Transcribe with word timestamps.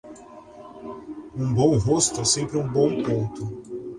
Um 1.35 1.53
bom 1.53 1.77
rosto, 1.77 2.21
é 2.21 2.25
sempre 2.25 2.57
um 2.57 2.67
bom 2.67 3.03
ponto. 3.03 3.61